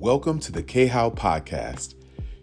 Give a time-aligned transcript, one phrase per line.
[0.00, 1.94] Welcome to the K How Podcast.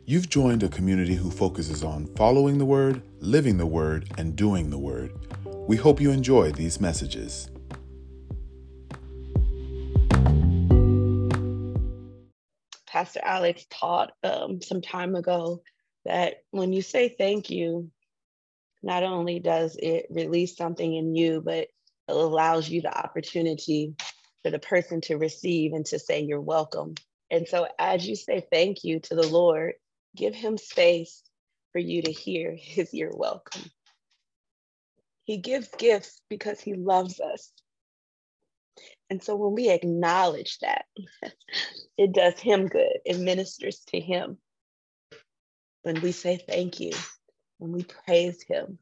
[0.06, 4.70] You've joined a community who focuses on following the Word, living the Word, and doing
[4.70, 5.12] the Word.
[5.68, 7.50] We hope you enjoy these messages.
[12.86, 15.64] Pastor Alex taught um, some time ago
[16.06, 17.90] that when you say thank you,
[18.84, 21.72] not only does it release something in you, but it
[22.08, 23.96] allows you the opportunity
[24.44, 26.94] for the person to receive and to say you're welcome.
[27.30, 29.74] And so as you say thank you to the Lord,
[30.16, 31.24] give him space
[31.72, 33.70] for you to hear his you're welcome.
[35.24, 37.52] He gives gifts because he loves us.
[39.10, 40.86] And so when we acknowledge that,
[41.98, 43.00] it does him good.
[43.06, 44.38] It ministers to him.
[45.84, 46.92] When we say thank you,
[47.58, 48.80] when we praise him.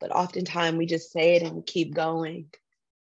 [0.00, 2.50] But oftentimes we just say it and we keep going.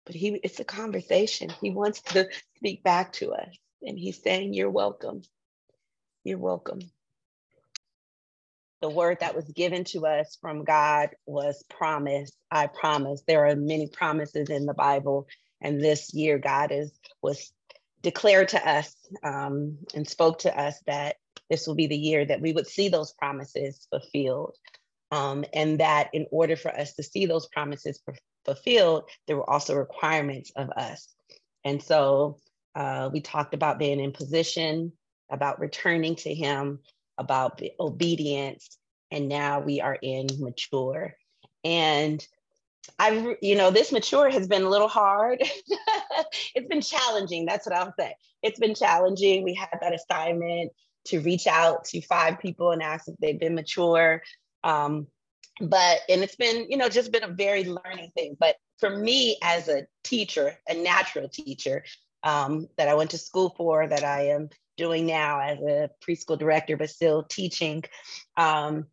[0.05, 1.49] But he it's a conversation.
[1.62, 3.57] He wants to speak back to us.
[3.86, 5.22] And he's saying, You're welcome.
[6.24, 6.80] You're welcome.
[8.82, 12.32] The word that was given to us from God was promise.
[12.52, 13.24] I promise.
[13.28, 15.28] There are many promises in the Bible.
[15.62, 16.91] And this year, God is
[17.22, 17.52] was
[18.02, 21.16] declared to us um, and spoke to us that
[21.50, 24.56] this will be the year that we would see those promises fulfilled.
[25.12, 28.02] Um, and that in order for us to see those promises
[28.44, 31.08] fulfilled, there were also requirements of us.
[31.63, 32.38] And so
[32.76, 34.91] uh, we talked about being in position,
[35.29, 36.79] about returning to Him,
[37.17, 38.77] about obedience,
[39.12, 41.15] and now we are in mature.
[41.63, 42.26] And
[42.99, 45.41] I've, you know, this mature has been a little hard.
[46.55, 47.45] it's been challenging.
[47.45, 48.15] That's what I'll say.
[48.43, 49.43] It's been challenging.
[49.43, 50.71] We had that assignment
[51.05, 54.21] to reach out to five people and ask if they've been mature.
[54.63, 55.07] Um,
[55.62, 58.35] but and it's been, you know, just been a very learning thing.
[58.39, 61.84] But for me as a teacher, a natural teacher,
[62.26, 66.38] um, that I went to school for, that I am doing now as a preschool
[66.38, 67.83] director, but still teaching.
[68.35, 68.88] Um,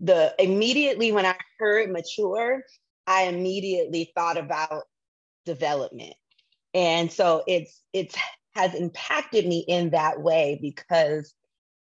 [0.00, 2.62] the immediately when I heard mature,
[3.06, 4.84] I immediately thought about
[5.44, 6.14] development.
[6.72, 8.16] And so it's it's
[8.54, 11.34] has impacted me in that way because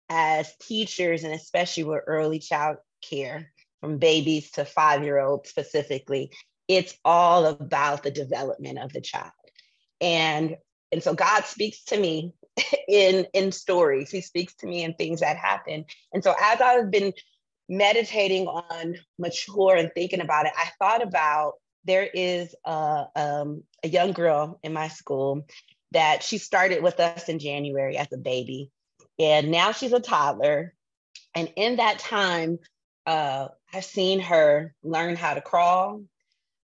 [0.08, 6.30] as teachers and especially with early child care from babies to five year olds specifically
[6.69, 9.32] it's all about the development of the child
[10.00, 10.56] and
[10.93, 12.33] and so god speaks to me
[12.88, 16.91] in in stories he speaks to me in things that happen and so as i've
[16.91, 17.12] been
[17.71, 23.88] meditating on mature and thinking about it, I thought about there is a, um, a
[23.88, 25.47] young girl in my school
[25.93, 28.71] that she started with us in January as a baby.
[29.19, 30.75] And now she's a toddler.
[31.34, 32.59] And in that time,
[33.06, 36.03] uh, I've seen her learn how to crawl,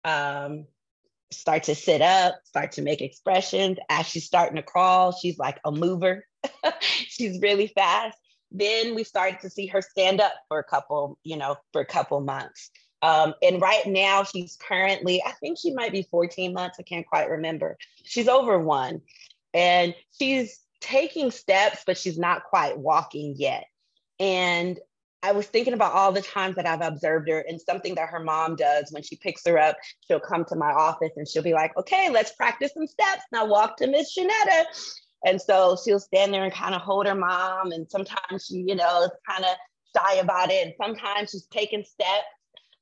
[0.05, 0.65] um,
[1.39, 3.77] start to sit up, start to make expressions.
[3.89, 6.25] As she's starting to crawl, she's like a mover.
[6.79, 8.17] she's really fast
[8.53, 11.85] then we started to see her stand up for a couple, you know, for a
[11.85, 12.69] couple months.
[13.01, 16.77] Um, and right now, she's currently, I think she might be 14 months.
[16.79, 17.77] I can't quite remember.
[18.03, 19.01] She's over one.
[19.53, 23.65] And she's taking steps, but she's not quite walking yet.
[24.19, 24.79] And
[25.23, 28.19] I was thinking about all the times that I've observed her and something that her
[28.19, 31.53] mom does when she picks her up, she'll come to my office and she'll be
[31.53, 33.23] like, okay, let's practice some steps.
[33.31, 34.65] Now walk to Miss Jonetta.
[35.25, 37.71] And so she'll stand there and kind of hold her mom.
[37.71, 39.55] And sometimes she, you know, is kind of
[39.95, 40.65] shy about it.
[40.65, 42.27] And sometimes she's taking steps.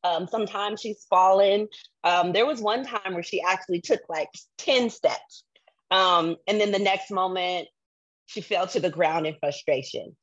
[0.03, 1.67] Um, sometimes she's falling.
[2.03, 5.43] Um, there was one time where she actually took like 10 steps.
[5.91, 7.67] Um, and then the next moment,
[8.25, 10.15] she fell to the ground in frustration.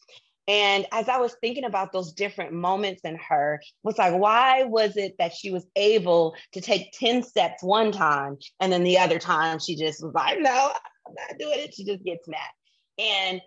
[0.48, 4.97] And as I was thinking about those different moments in her, was like, why was
[4.97, 9.19] it that she was able to take 10 steps one time and then the other
[9.19, 10.72] time she just was like, no,
[11.06, 11.75] I'm not doing it.
[11.75, 12.41] She just gets mad.
[12.98, 13.42] And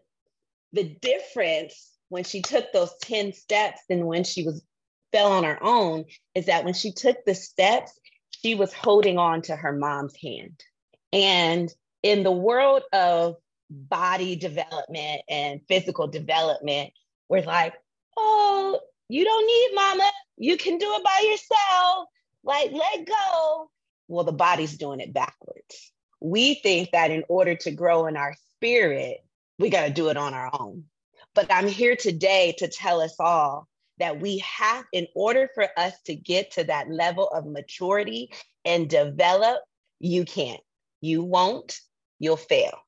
[0.73, 4.63] the difference when she took those 10 steps and when she was
[5.11, 9.41] fell on her own is that when she took the steps, she was holding on
[9.43, 10.63] to her mom's hand.
[11.11, 13.35] And in the world of
[13.71, 16.91] body development and physical development,
[17.29, 17.75] we're like,
[18.17, 18.79] oh,
[19.09, 20.11] you don't need mama.
[20.37, 22.07] You can do it by yourself.
[22.43, 23.71] Like, let go.
[24.09, 25.91] Well, the body's doing it backwards
[26.21, 29.17] we think that in order to grow in our spirit,
[29.59, 30.85] we got to do it on our own.
[31.33, 33.67] But I'm here today to tell us all
[33.99, 38.31] that we have, in order for us to get to that level of maturity
[38.65, 39.59] and develop,
[39.99, 40.61] you can't.
[41.01, 41.79] You won't,
[42.19, 42.79] you'll fail.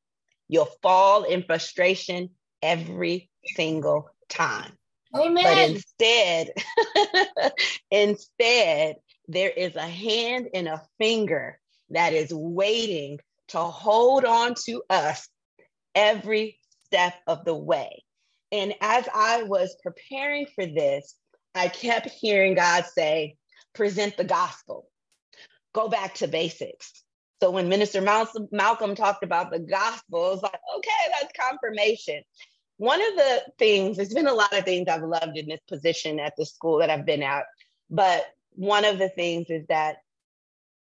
[0.48, 2.31] You'll fall in frustration
[2.62, 4.78] every single time.
[5.16, 5.44] Amen.
[5.44, 6.51] But instead,
[7.92, 8.95] instead,
[9.28, 11.60] there is a hand and a finger
[11.90, 13.19] that is waiting
[13.50, 15.28] to hold on to us
[15.94, 18.04] every step of the way.
[18.51, 21.16] And as I was preparing for this,
[21.56, 23.38] I kept hearing God say,
[23.74, 24.89] present the gospel,
[25.74, 27.04] go back to basics.
[27.44, 32.24] So when Minister Malcolm talked about the gospel, it's like, okay, that's confirmation.
[32.78, 36.22] One of the things, there's been a lot of things I've loved in this position
[36.22, 37.44] at the school that I've been at,
[37.90, 39.98] but one of the things is that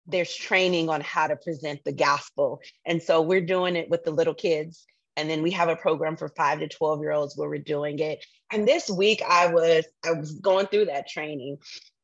[0.06, 2.60] there's training on how to present the gospel.
[2.86, 4.86] And so we're doing it with the little kids.
[5.16, 8.00] And then we have a program for five to 12 year olds where we're doing
[8.00, 8.20] it.
[8.52, 11.60] And this week I was, I was going through that training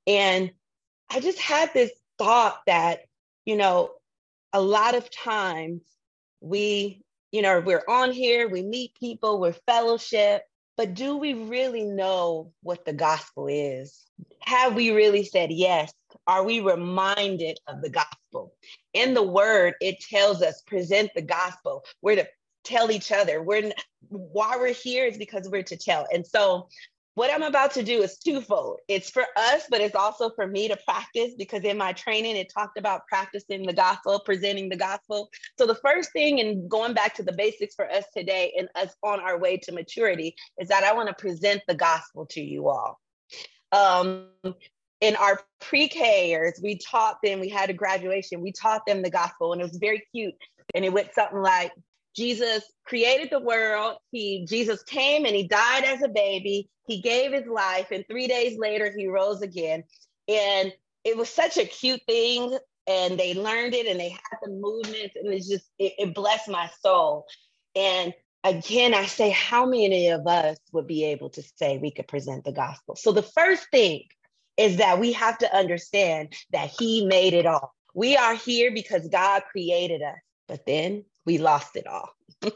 [0.07, 0.51] and
[1.09, 3.01] I just had this thought that,
[3.43, 3.89] you know,
[4.53, 5.81] a lot of times
[6.41, 7.01] we,
[7.31, 10.43] you know, we're on here, we meet people, we're fellowship,
[10.77, 14.05] but do we really know what the gospel is?
[14.41, 15.93] Have we really said yes?
[16.25, 18.53] Are we reminded of the gospel?
[18.93, 21.83] In the word, it tells us present the gospel.
[22.01, 22.27] We're to
[22.63, 23.43] tell each other.
[23.43, 23.71] We're
[24.07, 26.07] why we're here is because we're to tell.
[26.13, 26.69] And so
[27.19, 28.79] what I'm about to do is twofold.
[28.87, 32.49] It's for us, but it's also for me to practice because in my training, it
[32.49, 35.29] talked about practicing the gospel, presenting the gospel.
[35.57, 38.95] So, the first thing, and going back to the basics for us today and us
[39.03, 42.69] on our way to maturity, is that I want to present the gospel to you
[42.69, 43.01] all.
[43.73, 44.27] Um,
[45.01, 49.51] in our pre-Kers, we taught them, we had a graduation, we taught them the gospel,
[49.51, 50.35] and it was very cute.
[50.73, 51.73] And it went something like,
[52.19, 53.97] Jesus created the world.
[54.11, 56.69] He Jesus came and he died as a baby.
[56.85, 59.83] He gave his life, and three days later he rose again.
[60.27, 60.73] And
[61.05, 62.57] it was such a cute thing.
[62.87, 66.49] And they learned it and they had the movements, and it's just it, it blessed
[66.49, 67.25] my soul.
[67.75, 68.13] And
[68.43, 72.43] again, I say, how many of us would be able to say we could present
[72.43, 72.95] the gospel?
[72.95, 74.03] So the first thing
[74.57, 77.73] is that we have to understand that He made it all.
[77.93, 80.17] We are here because God created us.
[80.47, 82.09] But then we lost it all.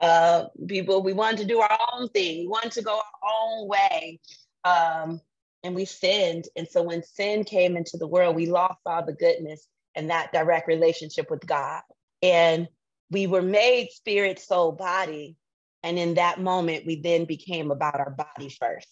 [0.00, 2.40] uh, people, we wanted to do our own thing.
[2.40, 4.20] We wanted to go our own way.
[4.64, 5.20] Um,
[5.62, 6.46] and we sinned.
[6.56, 10.32] And so when sin came into the world, we lost all the goodness and that
[10.32, 11.82] direct relationship with God.
[12.22, 12.68] And
[13.10, 15.36] we were made spirit, soul, body.
[15.82, 18.88] And in that moment, we then became about our body first.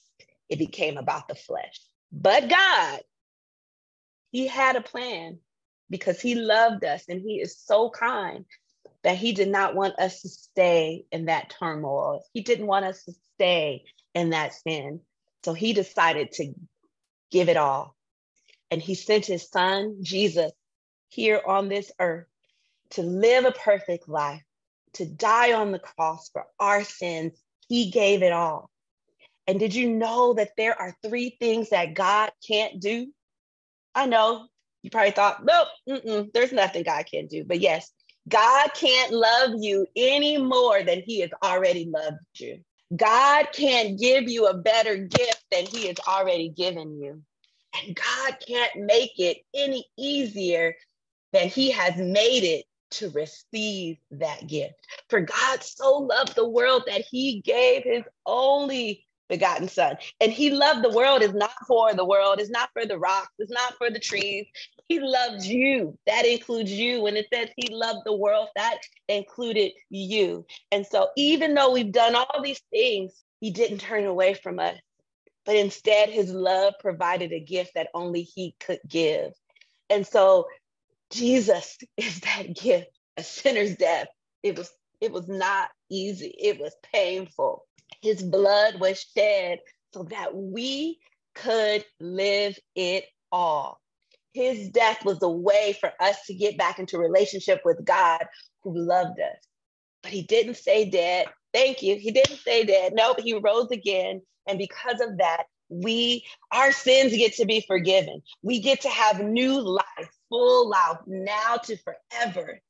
[0.48, 1.80] It became about the flesh.
[2.12, 3.00] But God,
[4.30, 5.38] He had a plan
[5.88, 8.44] because He loved us and He is so kind
[9.02, 12.22] that he did not want us to stay in that turmoil.
[12.32, 15.00] He didn't want us to stay in that sin.
[15.44, 16.52] So he decided to
[17.30, 17.96] give it all.
[18.70, 20.52] And he sent his son, Jesus,
[21.08, 22.26] here on this earth
[22.90, 24.42] to live a perfect life,
[24.94, 27.32] to die on the cross for our sins.
[27.68, 28.70] He gave it all.
[29.46, 33.12] And did you know that there are three things that God can't do?
[33.94, 34.46] I know
[34.82, 37.44] you probably thought, nope, there's nothing God can't do.
[37.44, 37.90] But yes,
[38.30, 42.60] God can't love you any more than he has already loved you.
[42.96, 47.22] God can't give you a better gift than he has already given you.
[47.74, 50.74] And God can't make it any easier
[51.32, 54.74] than he has made it to receive that gift.
[55.08, 59.96] For God so loved the world that he gave his only begotten son.
[60.20, 63.32] And he loved the world is not for the world, it's not for the rocks,
[63.38, 64.46] it's not for the trees.
[64.88, 65.96] He loves you.
[66.06, 67.00] That includes you.
[67.00, 70.44] When it says he loved the world, that included you.
[70.72, 74.76] And so even though we've done all these things, he didn't turn away from us.
[75.46, 79.32] But instead, his love provided a gift that only he could give.
[79.88, 80.46] And so
[81.10, 84.08] Jesus is that gift, a sinner's death.
[84.42, 84.70] It was
[85.00, 86.34] it was not easy.
[86.38, 87.66] It was painful.
[88.02, 89.58] His blood was shed
[89.92, 90.98] so that we
[91.34, 93.80] could live it all.
[94.32, 98.24] His death was a way for us to get back into relationship with God
[98.62, 99.38] who loved us.
[100.02, 101.26] But he didn't stay dead.
[101.52, 101.96] Thank you.
[101.96, 102.92] He didn't stay dead.
[102.94, 104.22] Nope, he rose again.
[104.46, 108.22] And because of that, we our sins get to be forgiven.
[108.42, 112.60] We get to have new life, full life, now to forever.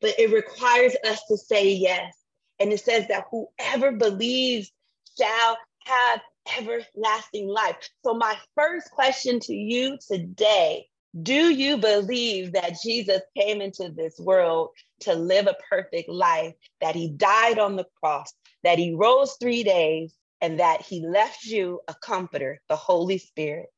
[0.00, 2.14] But it requires us to say yes.
[2.58, 4.72] And it says that whoever believes
[5.18, 6.20] shall have
[6.58, 7.76] everlasting life.
[8.04, 10.86] So, my first question to you today
[11.22, 14.70] do you believe that Jesus came into this world
[15.00, 18.32] to live a perfect life, that he died on the cross,
[18.64, 23.68] that he rose three days, and that he left you a comforter, the Holy Spirit,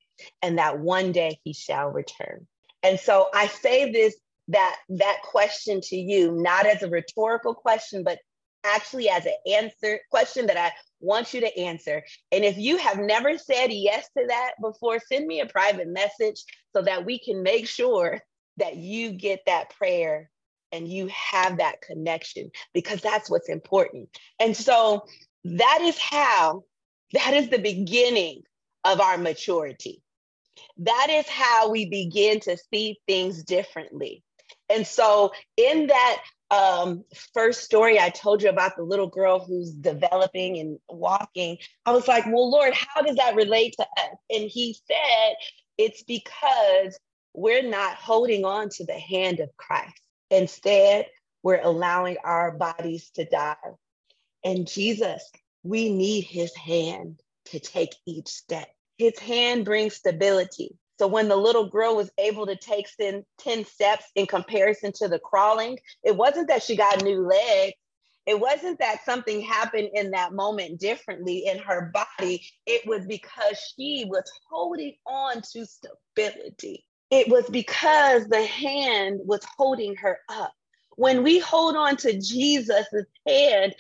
[0.42, 2.47] and that one day he shall return?
[2.82, 4.16] And so I say this
[4.49, 8.18] that that question to you not as a rhetorical question but
[8.75, 12.02] actually as an answer question that I want you to answer.
[12.32, 16.42] And if you have never said yes to that before, send me a private message
[16.75, 18.20] so that we can make sure
[18.56, 20.30] that you get that prayer
[20.72, 24.08] and you have that connection because that's what's important.
[24.38, 25.04] And so
[25.44, 26.64] that is how,
[27.12, 28.42] that is the beginning
[28.84, 30.02] of our maturity.
[30.78, 34.22] That is how we begin to see things differently.
[34.68, 39.71] And so, in that um, first story I told you about the little girl who's
[39.71, 44.17] developing and walking, I was like, well, Lord, how does that relate to us?
[44.31, 45.37] And He said,
[45.76, 46.99] it's because
[47.35, 50.00] we're not holding on to the hand of Christ.
[50.31, 51.07] Instead,
[51.43, 53.57] we're allowing our bodies to die.
[54.45, 55.23] And Jesus,
[55.62, 58.69] we need his hand to take each step.
[58.97, 60.76] His hand brings stability.
[60.99, 65.09] So when the little girl was able to take 10, 10 steps in comparison to
[65.09, 67.75] the crawling, it wasn't that she got new legs.
[68.26, 72.45] It wasn't that something happened in that moment differently in her body.
[72.67, 76.85] It was because she was holding on to stability.
[77.11, 80.52] It was because the hand was holding her up.
[80.97, 82.87] When we hold on to Jesus'
[83.26, 83.75] hand,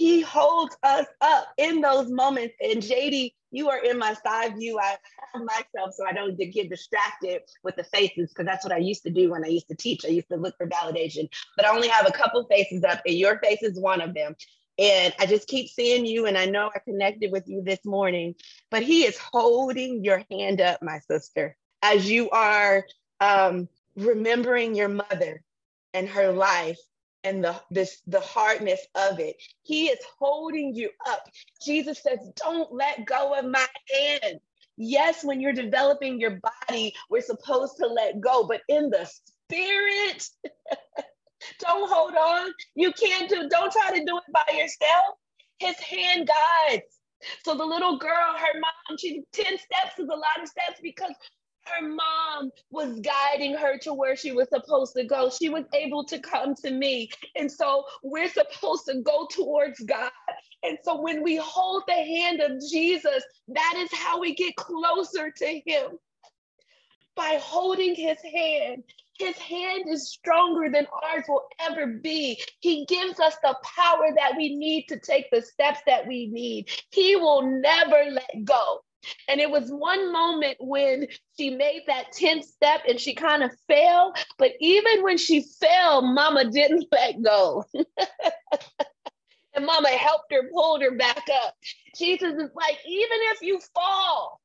[0.00, 2.54] he holds us up in those moments.
[2.58, 4.78] And JD, you are in my side view.
[4.78, 4.96] I
[5.34, 9.02] have myself so I don't get distracted with the faces because that's what I used
[9.02, 10.06] to do when I used to teach.
[10.06, 13.14] I used to look for validation, but I only have a couple faces up, and
[13.14, 14.36] your face is one of them.
[14.78, 18.36] And I just keep seeing you, and I know I connected with you this morning,
[18.70, 22.86] but he is holding your hand up, my sister, as you are
[23.20, 25.42] um, remembering your mother
[25.92, 26.78] and her life
[27.24, 29.36] and the this the hardness of it.
[29.62, 31.24] He is holding you up.
[31.64, 34.40] Jesus says, "Don't let go of my hand."
[34.76, 39.06] Yes, when you're developing your body, we're supposed to let go, but in the
[39.50, 40.28] spirit,
[41.60, 42.52] don't hold on.
[42.74, 43.48] You can't do.
[43.48, 45.16] Don't try to do it by yourself.
[45.58, 46.82] His hand guides.
[47.44, 51.12] So the little girl, her mom, she 10 steps is a lot of steps because
[51.70, 55.30] her mom was guiding her to where she was supposed to go.
[55.30, 57.10] She was able to come to me.
[57.36, 60.10] And so we're supposed to go towards God.
[60.62, 65.30] And so when we hold the hand of Jesus, that is how we get closer
[65.30, 65.98] to Him.
[67.16, 68.84] By holding His hand,
[69.20, 72.42] his hand is stronger than ours will ever be.
[72.60, 76.70] He gives us the power that we need to take the steps that we need.
[76.90, 78.80] He will never let go.
[79.28, 81.06] And it was one moment when
[81.38, 84.14] she made that 10th step and she kind of fell.
[84.38, 87.64] But even when she fell, mama didn't let go.
[89.54, 91.54] and mama helped her, pulled her back up.
[91.96, 94.40] Jesus is like, even if you fall,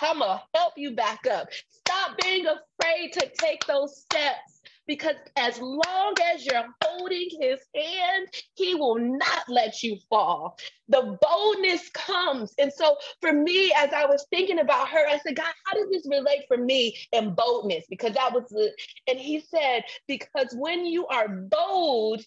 [0.00, 1.48] I'm going to help you back up.
[1.70, 4.55] Stop being afraid to take those steps
[4.86, 10.58] because as long as you're holding his hand, he will not let you fall.
[10.88, 12.54] The boldness comes.
[12.58, 15.90] And so for me, as I was thinking about her, I said, God, how does
[15.90, 17.84] this relate for me in boldness?
[17.88, 18.70] Because that was the,
[19.08, 22.22] and he said, because when you are bold,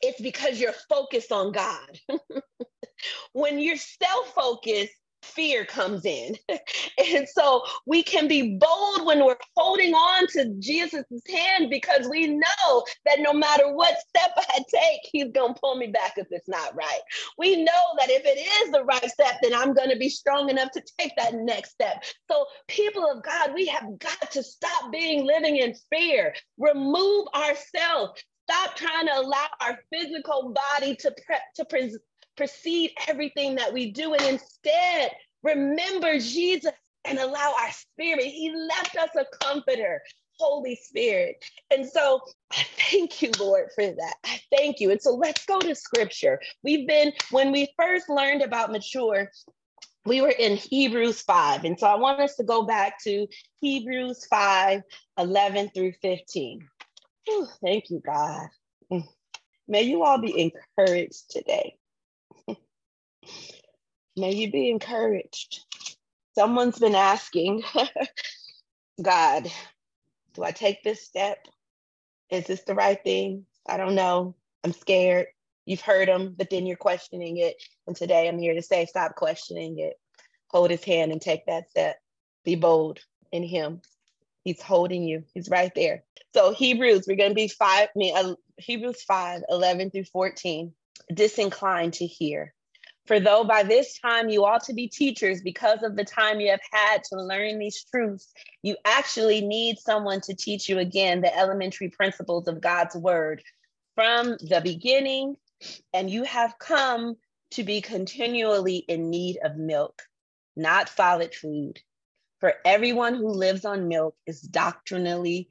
[0.00, 2.00] it's because you're focused on God.
[3.32, 6.36] when you're self focused, fear comes in.
[7.14, 12.26] and so we can be bold when we're holding on to Jesus' hand because we
[12.26, 16.26] know that no matter what step I take, he's going to pull me back if
[16.30, 17.00] it's not right.
[17.38, 20.50] We know that if it is the right step, then I'm going to be strong
[20.50, 22.04] enough to take that next step.
[22.30, 28.22] So, people of God, we have got to stop being living in fear, remove ourselves.
[28.50, 31.96] Stop trying to allow our physical body to, pre- to pre-
[32.38, 34.14] precede everything that we do.
[34.14, 35.10] And instead,
[35.42, 36.72] remember Jesus
[37.04, 38.24] and allow our spirit.
[38.24, 40.00] He left us a comforter,
[40.38, 41.44] Holy Spirit.
[41.70, 42.20] And so
[42.52, 44.14] I thank you, Lord, for that.
[44.24, 44.90] I thank you.
[44.90, 46.40] And so let's go to scripture.
[46.62, 49.30] We've been, when we first learned about mature,
[50.06, 51.64] we were in Hebrews 5.
[51.64, 53.26] And so I want us to go back to
[53.60, 54.82] Hebrews 5
[55.18, 56.66] 11 through 15.
[57.26, 58.48] Whew, thank you, God.
[58.90, 59.04] Mm.
[59.66, 61.77] May you all be encouraged today.
[64.16, 65.64] May you be encouraged.
[66.34, 67.62] Someone's been asking,
[69.02, 69.50] God,
[70.34, 71.38] do I take this step?
[72.30, 73.46] Is this the right thing?
[73.66, 74.34] I don't know.
[74.64, 75.26] I'm scared.
[75.66, 77.56] You've heard them, but then you're questioning it.
[77.86, 79.94] And today I'm here to say, stop questioning it.
[80.50, 81.96] Hold his hand and take that step.
[82.44, 83.00] Be bold
[83.32, 83.82] in him.
[84.44, 85.24] He's holding you.
[85.34, 86.04] He's right there.
[86.34, 90.72] So Hebrews, we're going to be five, I mean, uh, Hebrews 5, 11 through 14.
[91.12, 92.54] Disinclined to hear.
[93.08, 96.50] For though by this time you ought to be teachers because of the time you
[96.50, 98.30] have had to learn these truths,
[98.62, 103.42] you actually need someone to teach you again the elementary principles of God's word
[103.94, 105.36] from the beginning,
[105.94, 107.16] and you have come
[107.52, 110.02] to be continually in need of milk,
[110.54, 111.80] not solid food.
[112.40, 115.48] For everyone who lives on milk is doctrinally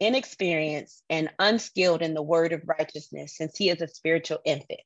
[0.00, 4.80] inexperienced, and unskilled in the word of righteousness, since he is a spiritual infant.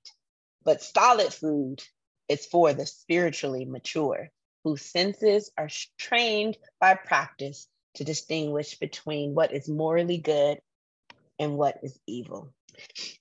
[0.64, 1.82] But solid food
[2.28, 4.30] is for the spiritually mature,
[4.64, 10.58] whose senses are trained by practice to distinguish between what is morally good
[11.38, 12.52] and what is evil.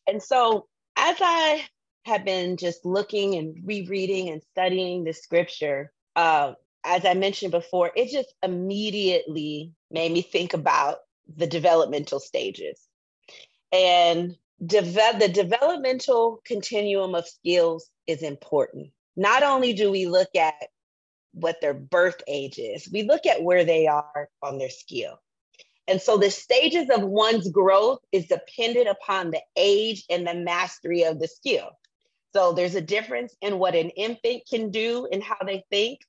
[0.07, 1.63] And so, as I
[2.05, 7.91] have been just looking and rereading and studying the scripture, uh, as I mentioned before,
[7.95, 10.97] it just immediately made me think about
[11.35, 12.79] the developmental stages.
[13.71, 18.91] And deve- the developmental continuum of skills is important.
[19.15, 20.55] Not only do we look at
[21.33, 25.19] what their birth age is, we look at where they are on their skill.
[25.87, 31.03] And so the stages of one's growth is dependent upon the age and the mastery
[31.03, 31.71] of the skill.
[32.33, 35.99] So there's a difference in what an infant can do and how they think,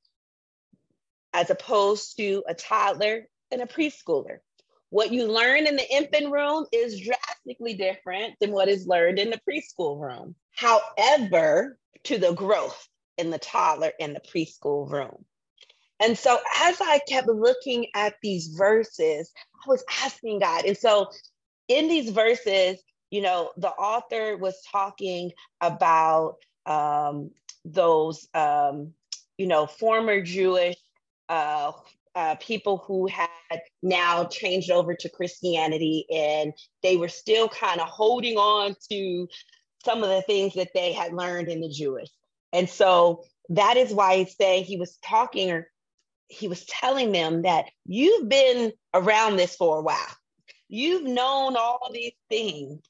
[1.33, 4.39] as opposed to a toddler and a preschooler.
[4.95, 9.31] What you learn in the infant room is drastically different than what is learned in
[9.31, 10.37] the preschool room.
[10.55, 15.25] However, to the growth in the toddler in the preschool room.
[15.99, 19.33] And so as I kept looking at these verses,
[19.67, 20.65] I was asking God.
[20.65, 21.09] And so
[21.67, 26.37] in these verses, you know, the author was talking about
[26.67, 27.33] um,
[27.65, 28.93] those, um,
[29.39, 30.77] you know, former Jewish
[31.29, 31.73] uh,
[32.15, 33.29] uh, people who had
[33.83, 36.53] now changed over to Christianity and
[36.83, 39.29] they were still kind of holding on to
[39.85, 42.09] some of the things that they had learned in the Jewish.
[42.53, 45.69] And so that is why he's saying he was talking or
[46.29, 50.17] he was telling them that you've been around this for a while.
[50.69, 52.81] You've known all these things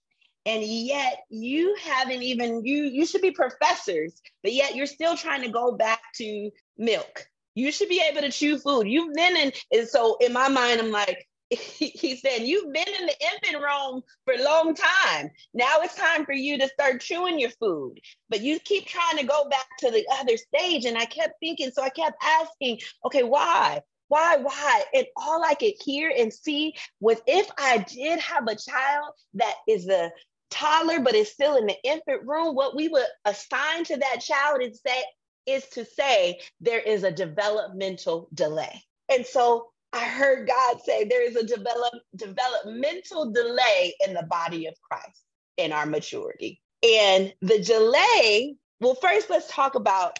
[0.46, 5.42] and yet you haven't even you you should be professors but yet you're still trying
[5.42, 9.52] to go back to milk you should be able to chew food you've been in
[9.72, 14.02] and so in my mind i'm like he said, You've been in the infant room
[14.24, 15.30] for a long time.
[15.52, 17.98] Now it's time for you to start chewing your food.
[18.28, 20.84] But you keep trying to go back to the other stage.
[20.84, 23.80] And I kept thinking, so I kept asking, okay, why?
[24.08, 24.84] Why, why?
[24.94, 29.54] And all I could hear and see was if I did have a child that
[29.68, 30.10] is a
[30.50, 34.62] toddler, but is still in the infant room, what we would assign to that child
[34.62, 35.02] is say
[35.46, 38.82] is to say there is a developmental delay.
[39.08, 44.66] And so I heard God say there is a develop, developmental delay in the body
[44.66, 45.22] of Christ
[45.56, 46.60] in our maturity.
[46.82, 50.18] And the delay, well, first let's talk about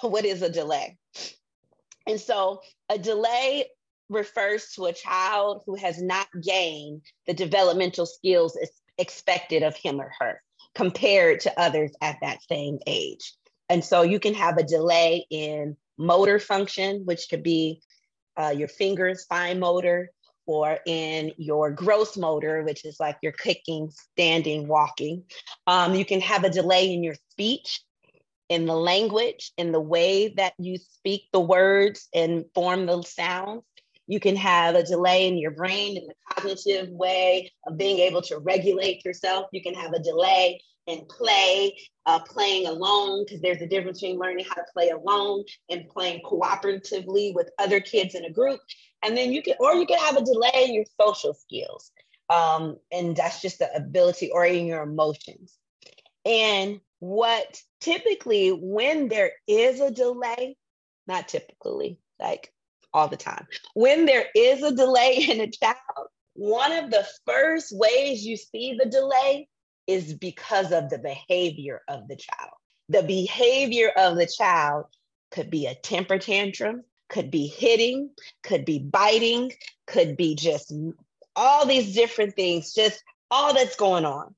[0.00, 0.96] what is a delay.
[2.06, 3.66] And so a delay
[4.08, 8.56] refers to a child who has not gained the developmental skills
[8.98, 10.42] expected of him or her
[10.74, 13.34] compared to others at that same age.
[13.68, 17.80] And so you can have a delay in motor function, which could be
[18.36, 20.10] uh, your fingers, fine motor,
[20.46, 25.24] or in your gross motor, which is like your clicking, standing, walking.
[25.66, 27.80] Um, you can have a delay in your speech,
[28.48, 33.62] in the language, in the way that you speak the words and form the sounds.
[34.06, 38.20] You can have a delay in your brain in the cognitive way of being able
[38.22, 39.46] to regulate yourself.
[39.50, 44.18] You can have a delay in play, uh, playing alone, because there's a difference between
[44.18, 48.60] learning how to play alone and playing cooperatively with other kids in a group.
[49.02, 51.90] And then you can, or you can have a delay in your social skills.
[52.30, 55.56] Um, and that's just the ability or in your emotions.
[56.24, 60.56] And what typically, when there is a delay,
[61.06, 62.52] not typically, like
[62.92, 67.76] all the time, when there is a delay in a child, one of the first
[67.76, 69.48] ways you see the delay
[69.86, 72.52] is because of the behavior of the child.
[72.88, 74.86] The behavior of the child
[75.30, 78.10] could be a temper tantrum, could be hitting,
[78.42, 79.52] could be biting,
[79.86, 80.72] could be just
[81.36, 84.34] all these different things, just all that's going on.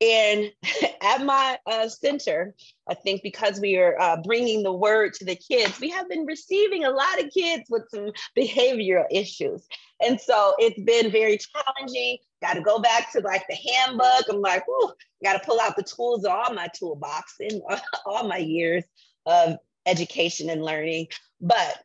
[0.00, 0.52] And
[1.02, 2.54] at my uh, center,
[2.88, 6.26] I think because we are uh, bringing the word to the kids, we have been
[6.26, 9.66] receiving a lot of kids with some behavioral issues.
[10.00, 12.18] And so it's been very challenging.
[12.40, 14.24] Got to go back to like the handbook.
[14.30, 14.92] I'm like, oh,
[15.24, 17.60] got to pull out the tools of all my toolbox in
[18.06, 18.84] all my years
[19.26, 19.56] of
[19.86, 21.08] education and learning.
[21.40, 21.82] But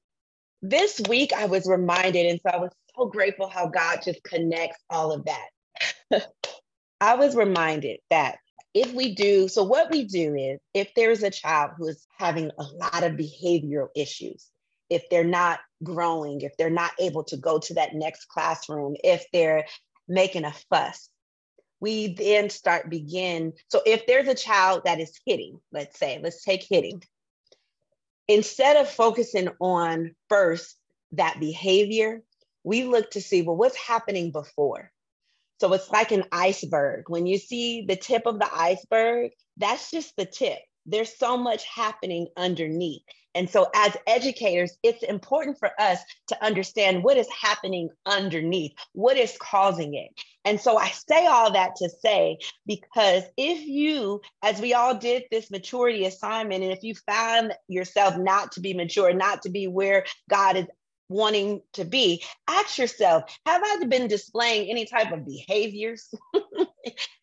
[0.61, 4.77] this week I was reminded, and so I was so grateful how God just connects
[4.89, 6.27] all of that.
[7.03, 8.37] I was reminded that
[8.73, 12.49] if we do, so what we do is if there's a child who is having
[12.57, 14.49] a lot of behavioral issues,
[14.89, 19.25] if they're not growing, if they're not able to go to that next classroom, if
[19.33, 19.65] they're
[20.07, 21.09] making a fuss,
[21.81, 23.51] we then start begin.
[23.67, 27.03] So if there's a child that is hitting, let's say, let's take hitting,
[28.29, 30.77] instead of focusing on first
[31.11, 32.21] that behavior,
[32.63, 34.92] we look to see, well, what's happening before?
[35.63, 37.05] So it's like an iceberg.
[37.07, 40.59] When you see the tip of the iceberg, that's just the tip.
[40.85, 43.03] There's so much happening underneath.
[43.33, 49.15] And so, as educators, it's important for us to understand what is happening underneath, what
[49.15, 50.09] is causing it.
[50.43, 55.23] And so, I say all that to say, because if you, as we all did
[55.31, 59.67] this maturity assignment, and if you found yourself not to be mature, not to be
[59.67, 60.67] where God is
[61.09, 66.13] wanting to be, ask yourself Have I been displaying any type of behaviors?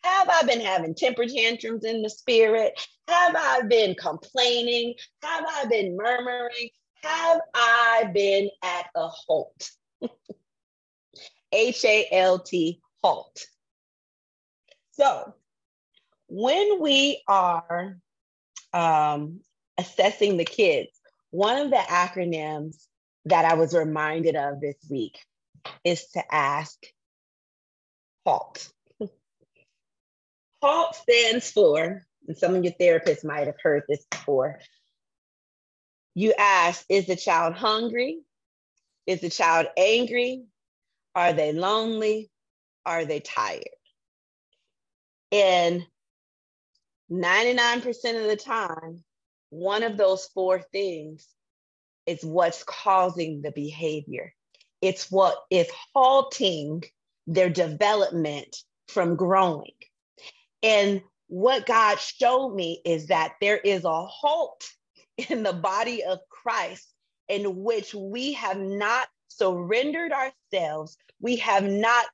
[0.03, 2.79] Have I been having temper tantrums in the spirit?
[3.09, 4.95] Have I been complaining?
[5.23, 6.71] Have I been murmuring?
[7.03, 9.71] Have I been at a halt?
[11.53, 13.45] H A L T, halt.
[14.93, 15.35] So,
[16.29, 17.99] when we are
[18.73, 19.40] um,
[19.79, 20.90] assessing the kids,
[21.31, 22.87] one of the acronyms
[23.27, 25.19] that I was reminded of this week
[25.85, 26.77] is to ask
[28.25, 28.71] HALT.
[30.63, 34.61] HALT stands for, and some of your therapists might have heard this before.
[36.15, 38.21] You ask, is the child hungry?
[39.07, 40.45] Is the child angry?
[41.15, 42.31] Are they lonely?
[42.87, 43.65] Are they tired?
[45.33, 45.87] And
[47.11, 49.05] 99% of the time,
[49.51, 51.27] one of those four things
[52.07, 54.35] is what's causing the behavior.
[54.81, 56.85] It's what is halting
[57.27, 58.57] their development
[58.89, 59.73] from growing.
[60.63, 64.65] And what God showed me is that there is a halt
[65.29, 66.89] in the body of Christ
[67.29, 72.07] in which we have not surrendered ourselves, we have not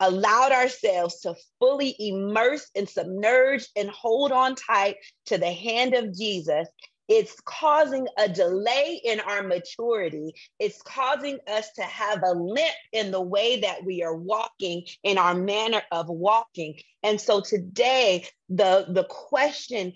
[0.00, 6.16] allowed ourselves to fully immerse and submerge and hold on tight to the hand of
[6.16, 6.66] Jesus
[7.08, 10.34] it's causing a delay in our maturity.
[10.58, 15.18] It's causing us to have a limp in the way that we are walking, in
[15.18, 16.78] our manner of walking.
[17.02, 19.92] And so today, the, the question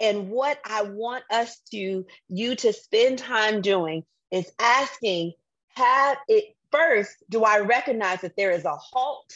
[0.00, 5.32] and what I want us to, you to spend time doing is asking,
[5.76, 9.32] have it first, do I recognize that there is a halt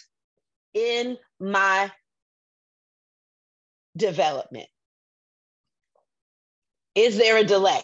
[0.74, 1.92] in my
[3.96, 4.68] development?
[6.96, 7.80] Is there a delay?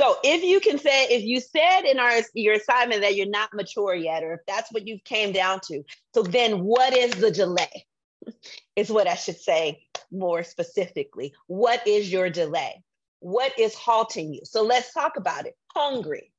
[0.00, 3.54] So if you can say, if you said in our your assignment that you're not
[3.54, 5.82] mature yet, or if that's what you came down to,
[6.14, 7.86] so then what is the delay?
[8.76, 11.34] is what I should say more specifically.
[11.46, 12.82] What is your delay?
[13.20, 14.40] What is halting you?
[14.44, 15.54] So let's talk about it.
[15.74, 16.32] Hungry.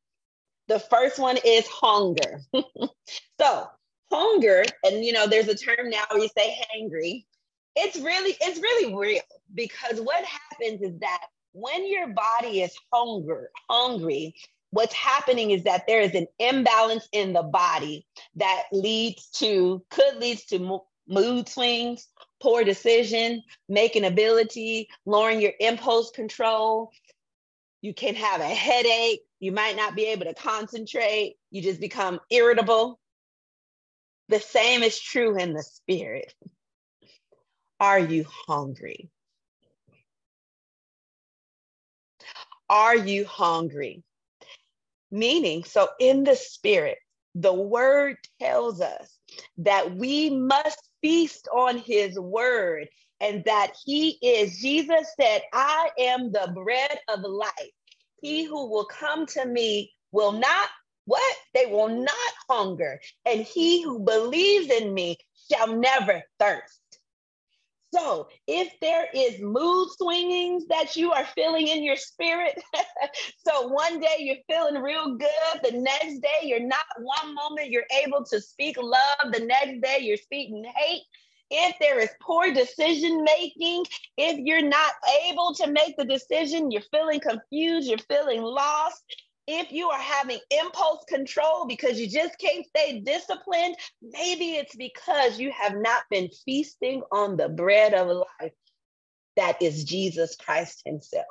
[0.67, 2.41] The first one is hunger.
[3.39, 3.67] so
[4.11, 7.25] hunger, and you know, there's a term now where you say hangry.
[7.75, 9.21] It's really, it's really real
[9.53, 14.35] because what happens is that when your body is hunger, hungry,
[14.71, 20.17] what's happening is that there is an imbalance in the body that leads to, could
[20.17, 22.07] lead to mood swings,
[22.41, 26.91] poor decision, making ability, lowering your impulse control.
[27.81, 29.21] You can have a headache.
[29.39, 31.35] You might not be able to concentrate.
[31.51, 32.99] You just become irritable.
[34.29, 36.33] The same is true in the spirit.
[37.79, 39.11] Are you hungry?
[42.69, 44.03] Are you hungry?
[45.11, 46.97] Meaning, so in the spirit,
[47.35, 49.17] the word tells us
[49.57, 52.87] that we must feast on his word
[53.19, 57.71] and that he is, Jesus said, I am the bread of life.
[58.21, 60.69] He who will come to me will not,
[61.05, 61.35] what?
[61.53, 62.99] They will not hunger.
[63.25, 65.17] And he who believes in me
[65.51, 66.79] shall never thirst.
[67.93, 72.59] So, if there is mood swingings that you are feeling in your spirit,
[73.47, 77.83] so one day you're feeling real good, the next day you're not, one moment you're
[78.03, 81.03] able to speak love, the next day you're speaking hate.
[81.51, 83.85] If there is poor decision making,
[84.17, 84.93] if you're not
[85.29, 89.03] able to make the decision, you're feeling confused, you're feeling lost,
[89.47, 95.39] if you are having impulse control because you just can't stay disciplined, maybe it's because
[95.39, 98.53] you have not been feasting on the bread of life
[99.35, 101.25] that is Jesus Christ Himself.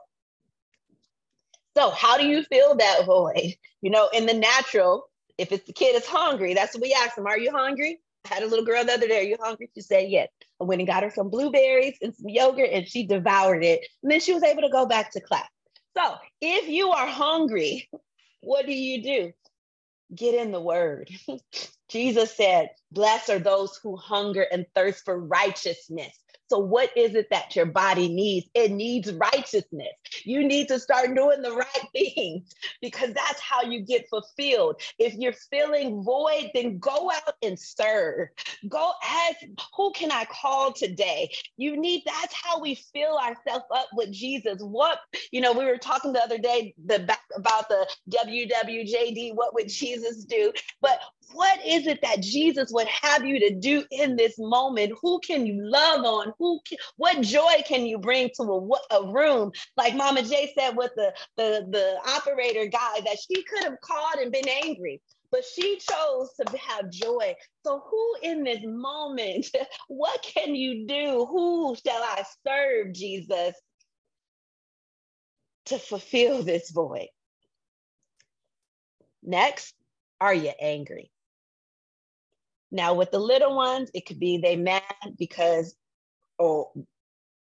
[1.76, 3.58] So, how do you feel that way?
[3.80, 7.16] You know, in the natural, if it's the kid is hungry, that's what we ask
[7.16, 7.26] them.
[7.26, 8.00] Are you hungry?
[8.30, 9.20] I had a little girl the other day.
[9.20, 9.70] Are you hungry?
[9.74, 10.28] She said yes.
[10.60, 13.80] I went and got her some blueberries and some yogurt, and she devoured it.
[14.02, 15.48] And then she was able to go back to class.
[15.96, 17.88] So if you are hungry,
[18.42, 19.32] what do you do?
[20.14, 21.10] Get in the word.
[21.90, 26.16] Jesus said, Blessed are those who hunger and thirst for righteousness.
[26.52, 28.46] So, what is it that your body needs?
[28.52, 29.88] It needs righteousness.
[30.24, 34.82] You need to start doing the right things because that's how you get fulfilled.
[34.98, 38.28] If you're feeling void, then go out and serve.
[38.68, 39.38] Go ask,
[39.74, 41.32] who can I call today?
[41.56, 44.60] You need, that's how we fill ourselves up with Jesus.
[44.60, 44.98] What,
[45.30, 50.26] you know, we were talking the other day the, about the WWJD, what would Jesus
[50.26, 50.52] do?
[50.82, 51.00] But
[51.34, 54.94] what is it that Jesus would have you to do in this moment?
[55.02, 56.32] Who can you love on?
[56.38, 59.52] Who can, what joy can you bring to a, a room?
[59.76, 64.16] Like Mama Jay said with the, the, the operator guy that she could have called
[64.20, 67.34] and been angry, but she chose to have joy.
[67.64, 69.48] So who in this moment,
[69.88, 71.26] what can you do?
[71.30, 73.54] Who shall I serve, Jesus,
[75.66, 77.08] to fulfill this void?
[79.22, 79.74] Next,
[80.20, 81.10] are you angry?
[82.72, 84.82] Now, with the little ones, it could be they mad
[85.18, 85.76] because,
[86.38, 86.72] oh,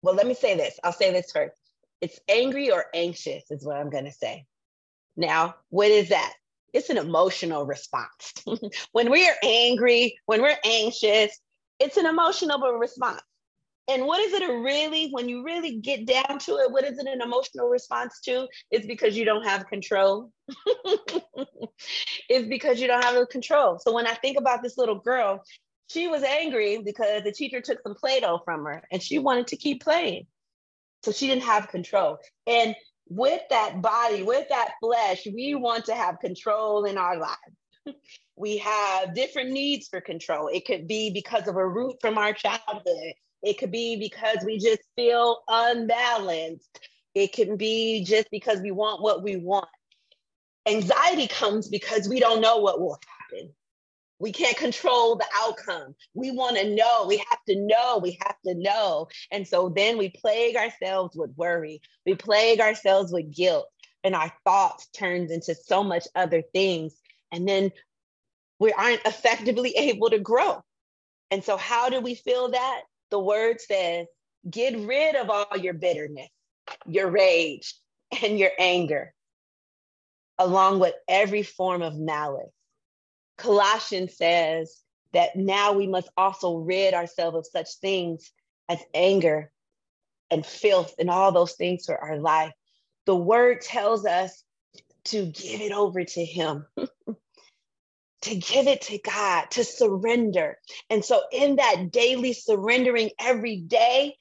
[0.03, 0.79] well, let me say this.
[0.83, 1.57] I'll say this first.
[1.99, 4.45] It's angry or anxious, is what I'm going to say.
[5.17, 6.33] Now, what is that?
[6.71, 8.31] It's an emotional response.
[8.91, 11.35] when we are angry, when we're anxious,
[11.79, 13.21] it's an emotional response.
[13.89, 16.99] And what is it a really, when you really get down to it, what is
[16.99, 18.47] it an emotional response to?
[18.69, 20.31] It's because you don't have control.
[22.29, 23.79] it's because you don't have the control.
[23.79, 25.41] So when I think about this little girl,
[25.89, 29.57] she was angry because the teacher took some Play-Doh from her and she wanted to
[29.57, 30.27] keep playing.
[31.03, 32.17] So she didn't have control.
[32.45, 32.75] And
[33.07, 37.95] with that body, with that flesh, we want to have control in our lives.
[38.35, 40.49] we have different needs for control.
[40.49, 43.13] It could be because of a root from our childhood.
[43.47, 46.81] It could be because we just feel unbalanced.
[47.15, 49.69] It can be just because we want what we want.
[50.67, 52.99] Anxiety comes because we don't know what will
[53.31, 53.53] happen.
[54.19, 55.95] We can't control the outcome.
[56.13, 57.05] We want to know.
[57.07, 57.99] We have to know.
[57.99, 59.07] We have to know.
[59.31, 61.79] And so then we plague ourselves with worry.
[62.05, 63.69] We plague ourselves with guilt.
[64.03, 66.95] And our thoughts turns into so much other things.
[67.31, 67.71] And then
[68.59, 70.61] we aren't effectively able to grow.
[71.31, 72.81] And so how do we feel that?
[73.09, 74.07] The word says,
[74.49, 76.29] get rid of all your bitterness,
[76.85, 77.75] your rage,
[78.21, 79.13] and your anger,
[80.37, 82.51] along with every form of malice.
[83.37, 84.81] Colossians says
[85.13, 88.31] that now we must also rid ourselves of such things
[88.69, 89.51] as anger
[90.29, 92.51] and filth and all those things for our life.
[93.05, 94.43] The word tells us
[95.05, 96.65] to give it over to Him.
[98.23, 100.57] to give it to God, to surrender.
[100.89, 104.15] And so, in that daily surrendering every day,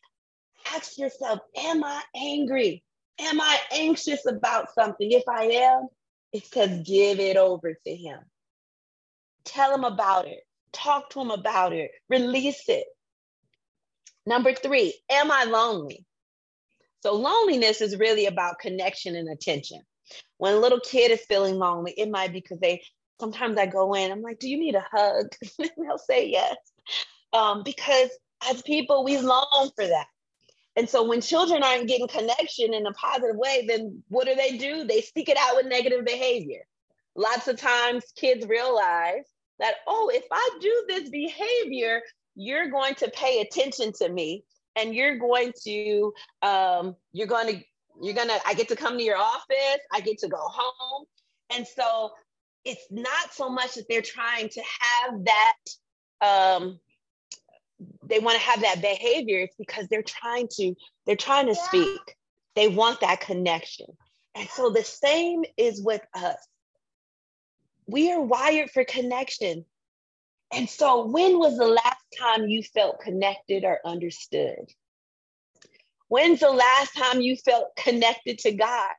[0.75, 2.83] ask yourself Am I angry?
[3.19, 5.11] Am I anxious about something?
[5.11, 5.89] If I am,
[6.33, 8.19] it's because give it over to Him.
[9.45, 10.41] Tell Him about it,
[10.73, 12.87] talk to Him about it, release it.
[14.27, 16.05] Number three, am I lonely?
[17.03, 19.81] So, loneliness is really about connection and attention.
[20.39, 22.83] When a little kid is feeling lonely, it might be because they
[23.21, 25.35] sometimes I go in, I'm like, do you need a hug?
[25.59, 26.57] and they'll say yes.
[27.33, 28.11] Um, because
[28.49, 30.07] as people, we long for that.
[30.77, 34.59] And so when children aren't getting connection in a positive way, then what do they
[34.59, 34.85] do?
[34.85, 36.61] They seek it out with negative behavior.
[37.15, 39.25] Lots of times kids realize
[39.59, 42.03] that, oh, if I do this behavior,
[42.35, 44.45] you're going to pay attention to me
[44.77, 47.65] and you're going to, um, you're going to,
[48.03, 51.07] you're going to, I get to come to your office, I get to go home.
[51.57, 52.11] And so
[52.67, 55.57] it's not so much that they're trying to have that
[56.21, 56.81] um,
[58.05, 60.75] they want to have that behavior it's because they're trying to
[61.07, 62.17] they're trying to speak.
[62.57, 63.87] They want that connection.
[64.35, 66.37] And so the same is with us.
[67.87, 69.65] We are wired for connection.
[70.53, 74.73] And so when was the last time you felt connected or understood?
[76.09, 78.91] When's the last time you felt connected to god?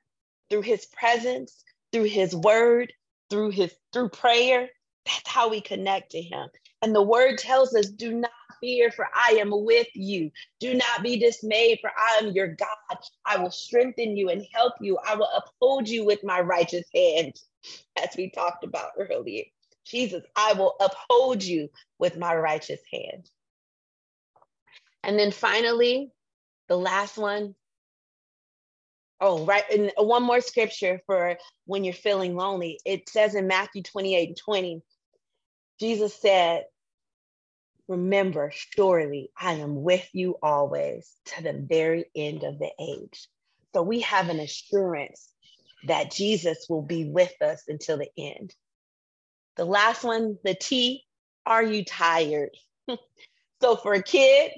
[0.49, 2.91] Through his presence through his word
[3.29, 4.69] through his through prayer
[5.07, 6.49] that's how we connect to him.
[6.81, 10.31] And the word tells us do not fear for i am with you.
[10.59, 12.97] Do not be dismayed for i am your god.
[13.25, 14.97] I will strengthen you and help you.
[15.07, 17.39] I will uphold you with my righteous hand
[18.01, 19.43] as we talked about earlier.
[19.85, 23.29] Jesus i will uphold you with my righteous hand.
[25.03, 26.11] And then finally
[26.67, 27.55] the last one
[29.19, 29.63] Oh, right.
[29.71, 32.79] And uh, one more scripture for when you're feeling lonely.
[32.85, 34.81] It says in Matthew 28 and 20,
[35.79, 36.65] Jesus said,
[37.87, 43.27] Remember, surely I am with you always to the very end of the age.
[43.73, 45.29] So we have an assurance
[45.87, 48.53] that Jesus will be with us until the end.
[49.55, 51.03] The last one, the T,
[51.45, 52.49] are you tired?
[53.61, 54.51] so for a kid,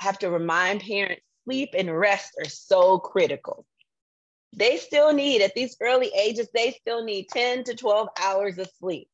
[0.00, 3.64] I have to remind parents sleep and rest are so critical.
[4.54, 8.68] They still need, at these early ages, they still need 10 to 12 hours of
[8.78, 9.08] sleep.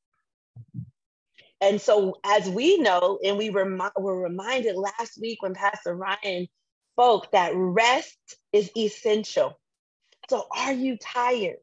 [1.61, 3.65] And so, as we know, and we were
[4.21, 6.49] reminded last week when Pastor Ryan
[6.95, 8.19] spoke, that rest
[8.53, 9.59] is essential.
[10.29, 11.57] So, are you tired?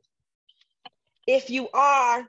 [1.28, 2.28] If you are,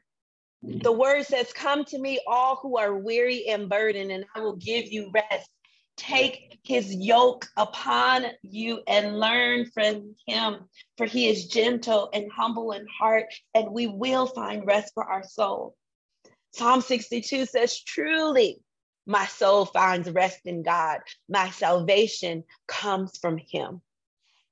[0.62, 4.56] the word says, Come to me, all who are weary and burdened, and I will
[4.56, 5.48] give you rest.
[5.96, 12.72] Take his yoke upon you and learn from him, for he is gentle and humble
[12.72, 15.76] in heart, and we will find rest for our soul.
[16.52, 18.60] Psalm 62 says, Truly,
[19.06, 21.00] my soul finds rest in God.
[21.28, 23.82] My salvation comes from him.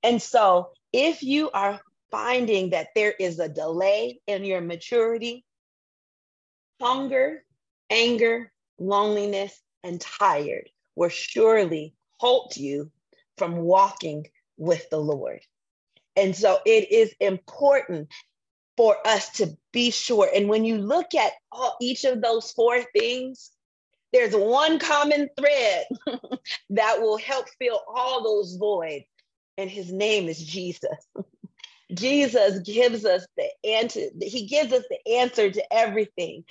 [0.02, 5.44] And so, if you are finding that there is a delay in your maturity,
[6.80, 7.44] hunger,
[7.90, 10.68] anger, loneliness, and tired
[11.00, 12.92] will surely halt you
[13.38, 14.26] from walking
[14.58, 15.40] with the Lord.
[16.14, 18.08] And so it is important
[18.76, 20.28] for us to be sure.
[20.34, 23.50] And when you look at all, each of those four things,
[24.12, 25.86] there's one common thread
[26.70, 29.06] that will help fill all those voids.
[29.56, 31.08] And his name is Jesus.
[31.94, 34.02] Jesus gives us the answer.
[34.20, 36.44] He gives us the answer to everything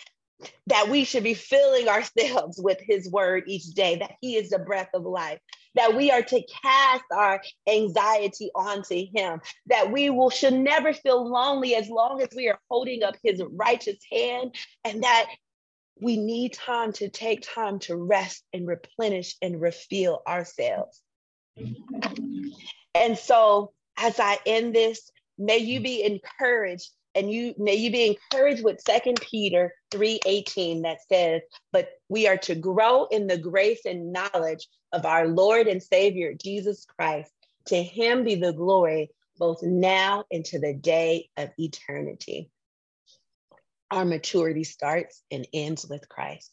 [0.67, 4.59] that we should be filling ourselves with his word each day, that he is the
[4.59, 5.39] breath of life,
[5.75, 11.27] that we are to cast our anxiety onto him, that we will should never feel
[11.29, 15.27] lonely as long as we are holding up his righteous hand, and that
[16.01, 21.01] we need time to take time to rest and replenish and refill ourselves.
[22.95, 28.07] And so as I end this, may you be encouraged and you may you be
[28.07, 33.85] encouraged with second peter 3.18 that says but we are to grow in the grace
[33.85, 37.31] and knowledge of our lord and savior jesus christ.
[37.67, 42.49] To him be the glory both now and to the day of eternity.
[43.89, 46.51] Our maturity starts and ends with christ.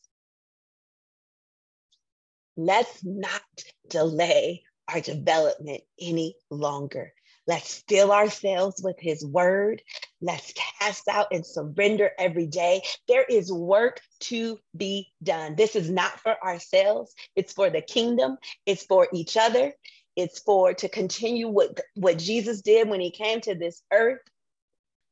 [2.56, 3.42] Let's not
[3.88, 7.12] delay our development any longer.
[7.46, 9.82] Let's fill ourselves with his word.
[10.20, 12.82] Let's cast out and surrender every day.
[13.06, 15.56] There is work to be done.
[15.56, 19.72] This is not for ourselves, it's for the kingdom, it's for each other,
[20.16, 24.22] it's for to continue what, what Jesus did when he came to this earth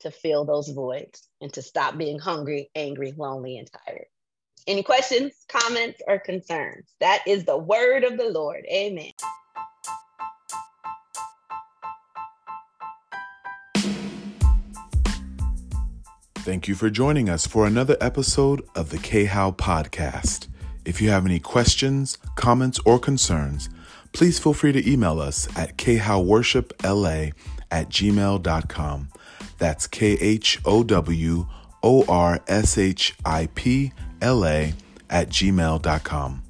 [0.00, 4.06] to fill those voids and to stop being hungry, angry, lonely, and tired.
[4.66, 6.88] Any questions, comments, or concerns?
[7.00, 8.64] That is the word of the Lord.
[8.70, 9.12] Amen.
[16.44, 20.48] Thank you for joining us for another episode of the K How Podcast.
[20.84, 23.70] If you have any questions, comments, or concerns,
[24.12, 27.32] please feel free to email us at khowworshipla
[27.70, 29.08] at gmail.com.
[29.56, 31.46] That's K H O W
[31.82, 34.74] O R S H I P L A
[35.08, 36.43] at gmail.com.